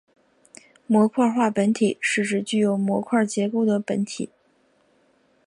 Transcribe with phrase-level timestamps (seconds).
[0.87, 4.31] 模块化本体是指具有模块结构的本体。